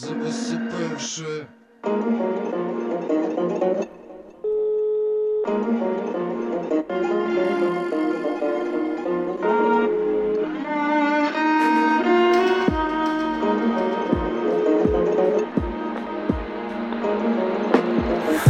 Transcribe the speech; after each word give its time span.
Засипивши 0.00 1.46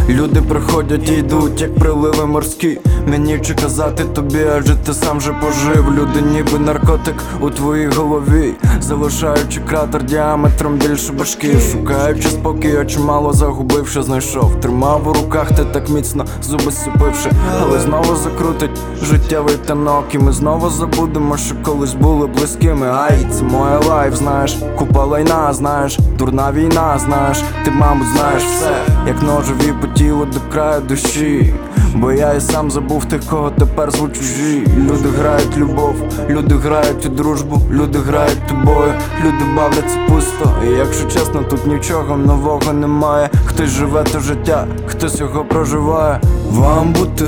Люди 0.08 0.42
приходять 0.42 1.08
і 1.08 1.14
йдуть, 1.14 1.60
як 1.60 1.74
приливи 1.74 2.26
морські. 2.26 2.80
Мені 3.06 3.38
чи 3.38 3.54
казати 3.54 4.04
тобі, 4.04 4.46
адже 4.56 4.74
ти 4.76 4.94
сам 4.94 5.18
вже 5.18 5.32
пожив. 5.32 5.94
Люди, 5.94 6.20
ніби 6.20 6.58
наркотик 6.58 7.14
у 7.40 7.50
твоїй 7.50 7.86
голові, 7.86 8.54
залишаючи 8.80 9.60
кратер 9.60 10.02
діаметром 10.04 10.76
більше 10.76 11.12
башки, 11.12 11.56
шукаючи 11.72 12.28
спокій, 12.28 12.76
а 12.76 12.84
чимало 12.84 13.32
загубивши, 13.32 14.02
знайшов. 14.02 14.60
Тримав 14.60 15.08
у 15.08 15.12
руках 15.12 15.48
ти 15.48 15.64
так 15.64 15.88
міцно, 15.88 16.24
зуби 16.42 16.72
зціпивши, 16.72 17.30
але 17.62 17.80
знову 17.80 18.16
закрутить 18.16 18.78
життєвий 19.02 19.56
танок, 19.56 20.04
і 20.12 20.18
ми 20.18 20.32
знову 20.32 20.70
забудемо, 20.70 21.36
що 21.36 21.54
колись 21.62 21.94
були 21.94 22.26
близькими. 22.26 22.86
Ай, 22.86 23.26
це 23.30 23.42
моя 23.44 23.78
life, 23.78 24.14
знаєш, 24.14 24.56
купа 24.76 25.04
лайна, 25.04 25.52
знаєш, 25.52 25.98
дурна 26.18 26.52
війна, 26.52 26.98
знаєш, 26.98 27.38
ти, 27.64 27.70
мабуть, 27.70 28.08
знаєш 28.16 28.42
все, 28.42 28.70
як 29.06 29.22
ножові 29.22 29.74
по 29.80 29.86
тілу 29.86 30.24
до 30.24 30.40
краю 30.52 30.80
душі. 30.80 31.54
Бо 31.94 32.12
я 32.12 32.32
і 32.32 32.40
сам 32.40 32.70
забув 32.70 33.04
тих, 33.04 33.20
кого 33.30 33.50
тепер 33.50 33.90
звуть 33.90 34.16
чужі. 34.16 34.66
Люди 34.78 35.08
грають 35.18 35.56
любов, 35.56 35.94
люди 36.28 36.54
грають 36.54 37.06
у 37.06 37.08
дружбу, 37.08 37.60
люди 37.70 37.98
грають 37.98 38.46
тобою, 38.48 38.92
люди 39.20 39.44
бавляться 39.56 39.98
пусто. 40.08 40.52
І 40.68 40.70
якщо 40.78 41.08
чесно, 41.08 41.42
тут 41.42 41.66
нічого 41.66 42.16
нового 42.16 42.72
немає. 42.72 43.30
Хтось 43.46 43.68
живе 43.68 44.02
те 44.02 44.20
життя, 44.20 44.66
хтось 44.86 45.20
його 45.20 45.44
проживає. 45.44 46.20
Вам 46.50 46.92
бути, 46.92 47.26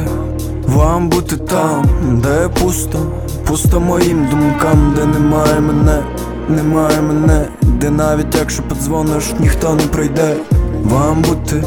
вам 0.67 1.09
бути 1.09 1.37
там, 1.37 1.85
де 2.23 2.49
пусто, 2.49 2.99
пусто 3.47 3.81
моїм 3.81 4.27
думкам, 4.31 4.95
де 4.97 5.07
немає 5.07 5.61
мене, 5.61 6.03
немає 6.49 7.03
мене, 7.03 7.49
де 7.63 7.91
навіть 7.91 8.35
якщо 8.39 8.63
подзвониш, 8.63 9.25
ніхто 9.41 9.75
не 9.75 9.83
прийде. 9.83 10.37
Вам 10.85 11.23
бути. 11.23 11.65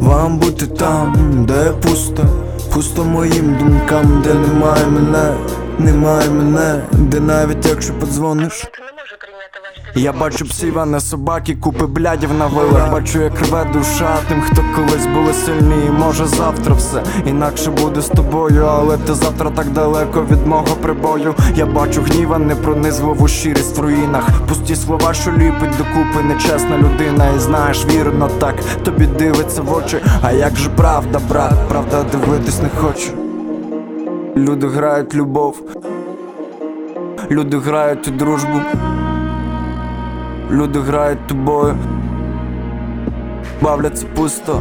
Вам 0.00 0.38
бути 0.38 0.66
там, 0.66 1.14
де 1.48 1.72
пусто, 1.82 2.26
пусто 2.74 3.04
моїм 3.04 3.56
думкам, 3.58 4.22
де 4.24 4.34
немає 4.34 4.86
мене, 4.86 5.34
немає 5.78 6.30
мене, 6.30 6.82
де 6.92 7.20
навіть 7.20 7.66
якщо 7.66 7.94
подзвониш. 7.94 8.66
Я 9.98 10.12
бачу 10.12 10.44
псів, 10.44 10.78
а 10.78 10.86
не 10.86 11.00
собаки, 11.00 11.54
купи 11.54 11.86
блядів 11.86 12.34
на 12.34 12.46
вилах 12.46 12.92
Бачу, 12.92 13.20
як 13.20 13.40
рве 13.40 13.66
душа 13.72 14.16
тим, 14.28 14.40
хто 14.40 14.62
колись 14.76 15.06
були 15.06 15.32
сильні 15.32 15.86
І 15.86 15.90
може 15.90 16.26
завтра 16.26 16.74
все 16.74 17.02
інакше 17.26 17.70
буде 17.70 18.00
з 18.00 18.08
тобою, 18.08 18.64
але 18.64 18.96
ти 18.96 19.14
завтра 19.14 19.50
так 19.50 19.70
далеко 19.70 20.24
від 20.30 20.46
мого 20.46 20.76
прибою. 20.82 21.34
Я 21.54 21.66
бачу 21.66 22.02
гніва, 22.02 22.38
непронизливу 22.38 23.28
щирість 23.28 23.78
в 23.78 23.80
руїнах. 23.80 24.24
Пусті 24.48 24.76
слова, 24.76 25.14
що 25.14 25.32
ліпить 25.32 25.76
докупи, 25.78 26.22
нечесна 26.24 26.78
людина, 26.78 27.30
і 27.36 27.38
знаєш, 27.38 27.86
вірно 27.86 28.28
так, 28.38 28.54
тобі 28.84 29.06
дивиться 29.06 29.62
в 29.62 29.76
очі. 29.76 29.98
А 30.22 30.32
як 30.32 30.56
же 30.56 30.70
правда, 30.70 31.20
брат, 31.28 31.68
правда 31.68 32.04
дивитись 32.12 32.62
не 32.62 32.68
хочу. 32.80 33.10
Люди 34.36 34.66
грають 34.66 35.14
любов, 35.14 35.62
люди 37.30 37.58
грають 37.58 38.08
у 38.08 38.10
дружбу. 38.10 38.60
Люди 40.50 40.80
грають 40.80 41.26
тобою, 41.26 41.76
бавляться 43.62 44.06
пусто. 44.14 44.60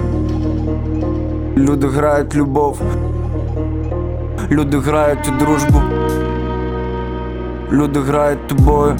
Люди 1.58 1.88
грають 1.88 2.36
любов, 2.36 2.82
люди 4.52 4.78
грають 4.78 5.30
у 5.30 5.40
дружбу. 5.40 5.82
Люди 7.72 8.00
грають 8.00 8.48
тобою, 8.48 8.96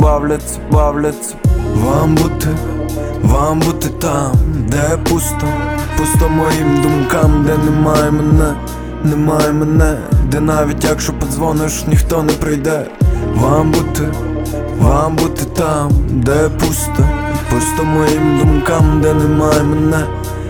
бавляться, 0.00 0.58
бавляться. 0.72 1.34
Вам 1.74 2.14
бути, 2.14 2.48
вам 3.22 3.60
бути 3.60 3.88
там, 3.88 4.32
де 4.68 4.98
пусто, 5.10 5.46
пусто 5.98 6.28
моїм 6.28 6.82
думкам, 6.82 7.44
де 7.46 7.70
немає 7.70 8.10
мене, 8.10 8.54
немає 9.04 9.52
мене, 9.52 9.98
де 10.30 10.40
навіть 10.40 10.84
якщо 10.84 11.12
подзвониш, 11.12 11.86
ніхто 11.86 12.22
не 12.22 12.32
прийде. 12.32 12.86
Вам 13.34 13.70
бути. 13.70 14.31
Вам 14.82 15.16
бути 15.16 15.44
там, 15.44 15.90
де 16.10 16.48
пусто, 16.48 17.08
пусто 17.50 17.84
моїм 17.84 18.38
думкам, 18.38 19.00
де 19.00 19.14
немає 19.14 19.62
мене, 19.62 20.06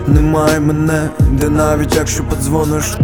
немає 0.07 0.59
мене, 0.59 1.09
де 1.19 1.49
навіть 1.49 1.95
якщо 1.95 2.23
подзвониш, 2.23 2.97